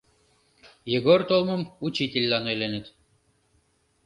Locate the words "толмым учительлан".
1.29-2.43